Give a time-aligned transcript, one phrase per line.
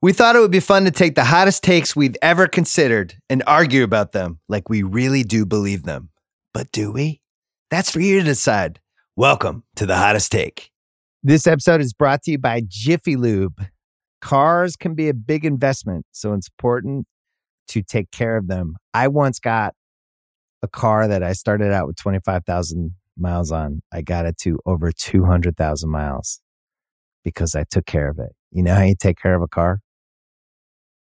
[0.00, 3.42] We thought it would be fun to take the hottest takes we've ever considered and
[3.48, 6.10] argue about them like we really do believe them.
[6.54, 7.20] But do we?
[7.72, 8.78] That's for you to decide.
[9.16, 10.70] Welcome to the hottest take.
[11.24, 13.60] This episode is brought to you by Jiffy Lube.
[14.20, 17.08] Cars can be a big investment, so it's important
[17.66, 18.76] to take care of them.
[18.94, 19.74] I once got
[20.62, 23.82] a car that I started out with 25,000 miles on.
[23.92, 26.40] I got it to over 200,000 miles
[27.24, 28.30] because I took care of it.
[28.52, 29.80] You know how you take care of a car?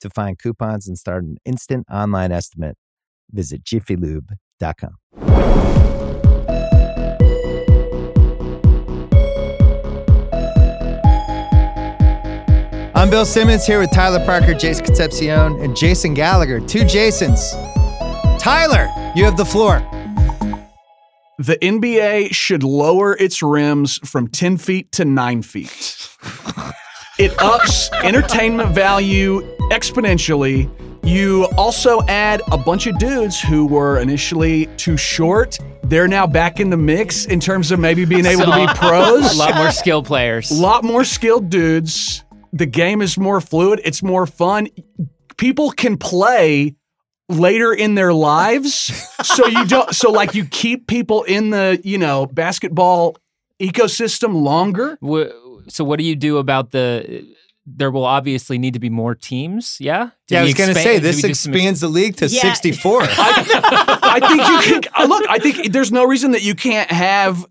[0.00, 2.76] To find coupons and start an instant online estimate,
[3.32, 4.94] visit jiffylube.com.
[12.94, 16.60] I'm Bill Simmons here with Tyler Parker, Jason Concepcion, and Jason Gallagher.
[16.60, 17.52] Two Jasons.
[18.38, 19.78] Tyler, you have the floor.
[21.38, 26.08] The NBA should lower its rims from 10 feet to 9 feet.
[27.18, 30.70] It ups entertainment value exponentially.
[31.04, 35.58] You also add a bunch of dudes who were initially too short.
[35.82, 39.34] They're now back in the mix in terms of maybe being able to be pros.
[39.34, 40.52] A lot more skill players.
[40.52, 42.22] A lot more skilled dudes.
[42.52, 43.80] The game is more fluid.
[43.84, 44.68] It's more fun.
[45.36, 46.76] People can play
[47.28, 48.92] later in their lives.
[49.24, 53.16] so you don't so like you keep people in the, you know, basketball
[53.60, 54.98] ecosystem longer.
[55.68, 57.24] So what do you do about the?
[57.70, 59.76] There will obviously need to be more teams.
[59.78, 60.10] Yeah.
[60.26, 62.26] Do Yeah, I was going to say this we do some expands the league to
[62.26, 62.40] Yeah.
[62.40, 63.00] 64.
[63.02, 64.40] I think
[64.72, 67.44] you can uh, look, I think there's no reason that you can't have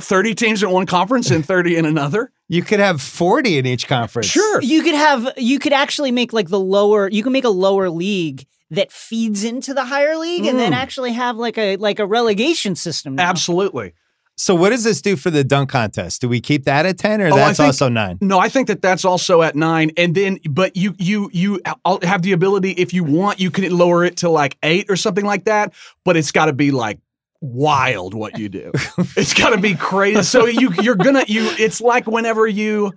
[0.00, 2.30] 30 teams in one conference and 30 in another.
[2.48, 4.26] you could have 40 in each conference.
[4.28, 4.60] Sure.
[4.62, 7.88] You could have you could actually make like the lower you can make a lower
[7.88, 10.76] league that feeds into the higher league and then Mm.
[10.76, 13.14] actually have like a like a relegation system.
[13.14, 13.28] now.
[13.28, 13.94] Absolutely.
[14.42, 16.20] So what does this do for the dunk contest?
[16.20, 18.18] Do we keep that at 10 or Oh, that's think- also 9?
[18.20, 21.60] No, I think that that's also at nine, and then but you you you
[22.02, 25.24] have the ability if you want you can lower it to like eight or something
[25.24, 25.72] like that,
[26.04, 26.98] but it's got to be like
[27.40, 28.72] wild what you do.
[29.16, 30.24] it's got to be crazy.
[30.24, 32.92] So you you're gonna you it's like whenever you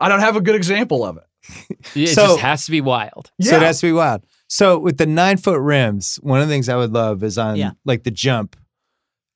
[0.00, 1.24] I don't have a good example of it.
[1.96, 3.32] It So- just has to be wild.
[3.40, 4.24] So it has to be wild.
[4.46, 7.56] So with the nine foot rims, one of the things I would love is on
[7.56, 7.72] Yeah.
[7.84, 8.54] like the jump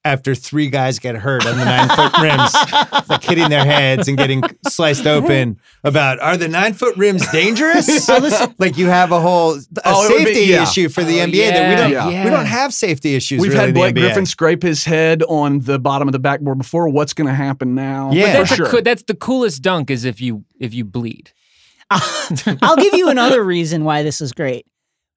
[0.04, 4.18] after three guys get hurt on the nine foot rims, like hitting their heads and
[4.18, 8.08] getting sliced open about are the nine foot rims dangerous?
[8.58, 10.62] like you have a whole a Oh, it would be- safety yeah.
[10.64, 13.40] issue for the Oh, NBA that we don't yeah, we don't have safety issues.
[13.40, 14.00] We've really had in the Blake NBA.
[14.00, 16.88] Griffin scrape his head on the bottom of the backboard before.
[16.88, 18.10] What's going to happen now?
[18.12, 18.32] Yeah.
[18.32, 18.66] for That's, a sure.
[18.66, 21.30] coo- that's the coolest dunk is if you if you bleed.
[21.90, 24.66] I'll give you another reason why this is great.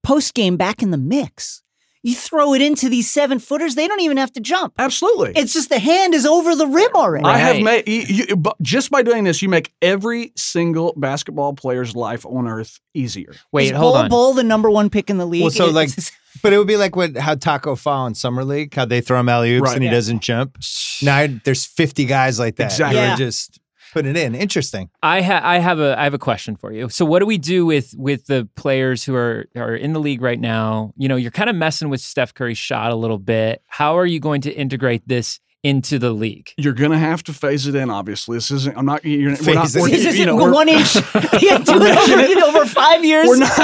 [0.03, 1.63] Post game back in the mix.
[2.05, 4.73] You throw it into these seven footers, they don't even have to jump.
[4.77, 5.33] Absolutely.
[5.35, 7.25] It's just the hand is over the rim already.
[7.25, 11.95] I have made you, you, just by doing this, you make every single basketball player's
[11.95, 13.33] life on earth easier.
[13.51, 14.09] Wait, is hold Bol on.
[14.09, 15.41] Bol the number one pick in the league?
[15.41, 15.89] Well, so like,
[16.43, 19.19] but it would be like what how Tacko Fall in summer league, how they throw
[19.19, 19.73] him alley oops Right.
[19.73, 19.95] and he Yeah.
[19.95, 20.59] doesn't jump.
[21.01, 22.65] Now there's 50 guys like that.
[22.65, 22.97] Exactly.
[22.99, 23.15] Yeah.
[23.15, 23.59] just
[23.95, 24.35] putting it in.
[24.35, 24.89] Interesting.
[25.01, 26.89] I ha- I have a I have a question for you.
[26.89, 30.21] So what do we do with with the players who are are in the league
[30.21, 30.93] right now?
[30.97, 33.61] You know, you're kind of messing with Steph Curry's shot a little bit.
[33.67, 36.51] How are you going to integrate this into the league?
[36.57, 37.89] You're gonna have to phase it in.
[37.89, 38.77] Obviously, this isn't.
[38.77, 39.05] I'm not.
[39.05, 39.67] You're, we're not.
[39.69, 39.91] Phase We're, in.
[39.93, 40.95] This is you know, we're, one inch.
[41.41, 43.27] Yeah, do it over, over five years.
[43.29, 43.59] we're not.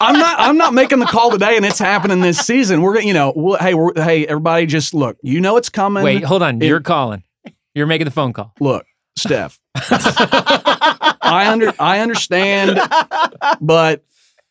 [0.00, 0.38] I'm not.
[0.38, 2.80] I'm not making the call today, and it's happening this season.
[2.80, 3.06] We're gonna.
[3.06, 3.32] You know.
[3.34, 5.16] We'll, hey, we're, hey, everybody, just look.
[5.22, 6.04] You know it's coming.
[6.04, 6.62] Wait, hold on.
[6.62, 7.24] it- You're calling.
[7.74, 8.52] You're making the phone call.
[8.60, 8.86] look,
[9.16, 9.58] Steph.
[9.74, 11.72] I under.
[11.78, 12.80] I understand,
[13.60, 14.04] but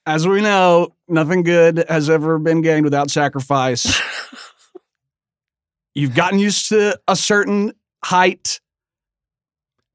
[0.06, 4.01] as we know, nothing good has ever been gained without sacrifice.
[5.95, 8.59] You've gotten used to a certain height.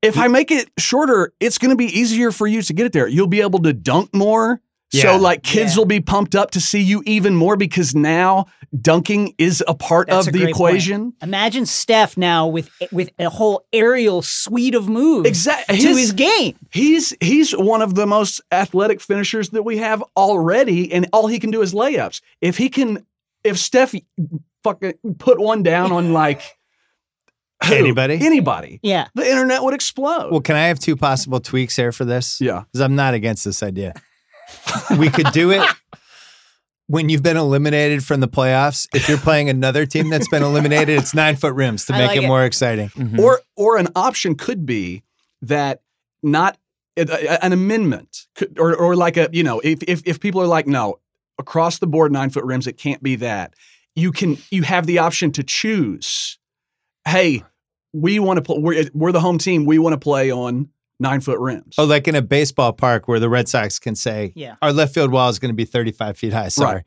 [0.01, 2.93] If I make it shorter, it's going to be easier for you to get it
[2.93, 3.09] there.
[3.09, 4.61] You'll be able to dunk more.
[4.93, 5.03] Yeah.
[5.03, 5.81] So, like, kids Yeah.
[5.81, 8.47] will be pumped up to see you even more because now
[8.81, 10.71] dunking is a part That's of a the great point.
[10.77, 11.13] equation.
[11.23, 15.79] Imagine Steph now with with a whole aerial suite of moves Exactly.
[15.79, 16.57] to his game.
[16.73, 21.39] He's he's one of the most athletic finishers that we have already, and all he
[21.39, 22.21] can do is layups.
[22.41, 23.05] If he can,
[23.45, 23.95] if Steph
[24.65, 26.41] fucking put one down on like
[27.67, 27.75] who?
[27.75, 28.15] Anybody?
[28.23, 29.09] anybody, Yeah.
[29.15, 30.31] the internet would explode.
[30.31, 32.41] Well, can I have two possible tweaks here for this?
[32.41, 33.93] yeah, Because I'm not against this idea.
[34.99, 35.69] We could do it
[36.87, 38.89] when you've been eliminated from the playoffs.
[38.95, 42.09] If you're playing another team that's been eliminated, it's nine foot rims to I make
[42.09, 42.29] like it, it.
[42.29, 42.89] more exciting.
[42.91, 43.19] Mhm.
[43.19, 45.03] Or or an option could be
[45.43, 45.83] that
[46.23, 46.59] not
[46.97, 50.41] a- a- an amendment could, or or like a you know if if if people
[50.41, 50.99] are like no
[51.39, 53.55] across the board nine foot rims it can't be that
[53.95, 56.39] you can you have the option to choose.
[57.07, 57.45] Hey,
[57.93, 58.59] we want to play.
[58.59, 59.65] We're, we're the home team.
[59.65, 60.69] We want to play on
[61.01, 61.75] nine foot rims.
[61.79, 64.57] Oh, like in a baseball park where the Red Sox can say, Yeah.
[64.63, 66.49] our left field wall is going to be 35 feet high.
[66.49, 66.75] Sorry.
[66.77, 66.85] Right.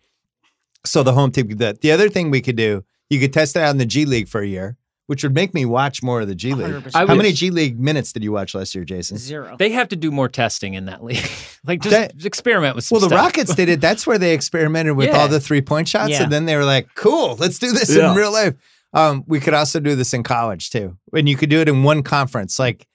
[0.86, 1.82] So the home team could do that.
[1.82, 4.28] The other thing we could do, you could test it out in the G League
[4.28, 4.78] for a year,
[5.08, 6.72] which would make me watch more of the G League.
[6.74, 6.94] 100%.
[6.94, 9.18] How would- many G League minutes did you watch last year, Jason?
[9.18, 9.56] Zero.
[9.60, 11.24] They have to do more testing in that league.
[11.66, 13.26] like just That- experiment with some Well, the stuff.
[13.26, 13.80] Rockets did it.
[13.82, 15.20] That's where they experimented with Yeah.
[15.20, 16.10] all the three point shots.
[16.12, 16.24] Yeah.
[16.24, 18.12] And then they were like, cool, let's do this Yeah.
[18.12, 18.56] in real life.
[18.94, 20.98] Um, we could also do this in college too.
[21.16, 22.58] And you could do it in one conference.
[22.60, 22.88] Like,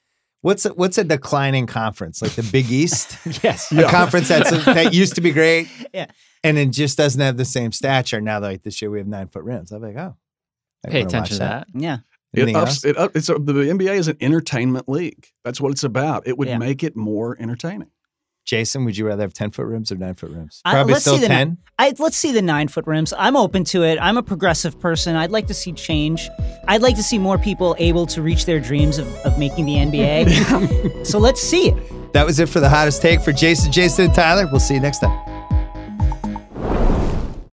[0.46, 2.22] what's a, what's a declining conference?
[2.22, 3.18] Like the Big East?
[3.42, 3.72] yes.
[3.72, 5.68] a conference that's that used to be great.
[5.92, 6.06] Yeah.
[6.44, 8.20] And it just doesn't have the same stature.
[8.20, 9.72] Now, like this year, we have nine foot rims.
[9.72, 10.14] I'm like, oh,
[10.86, 11.68] I Pay attention to that.
[11.72, 11.98] Yeah.
[12.34, 12.84] It ups, else?
[12.84, 15.28] it up, it's a, the NBA is an entertainment league.
[15.42, 16.26] That's what it's about.
[16.26, 16.58] It would Yeah.
[16.58, 17.90] make it more entertaining.
[18.44, 20.60] Jason, would you rather have 10 foot rims or nine foot rims?
[20.64, 21.58] I- Probably let's still see the 10.
[21.78, 23.14] I, let's see the nine foot rims.
[23.16, 23.98] I'm open to it.
[24.00, 25.16] I'm a progressive person.
[25.16, 26.28] I'd like to see change.
[26.68, 29.74] I'd like to see more people able to reach their dreams of, of making the
[29.74, 31.06] NBA.
[31.06, 32.12] so let's see it.
[32.12, 34.48] That was it for the hottest take for Jason, Jason, and Tyler.
[34.50, 35.35] We'll see you next time.